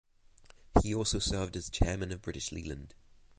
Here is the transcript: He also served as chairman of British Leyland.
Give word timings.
He 0.81 0.95
also 0.95 1.19
served 1.19 1.55
as 1.55 1.69
chairman 1.69 2.11
of 2.11 2.23
British 2.23 2.51
Leyland. 2.51 2.95